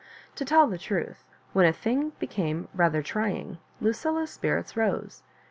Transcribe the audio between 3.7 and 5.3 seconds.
Lucilla's spirits rose.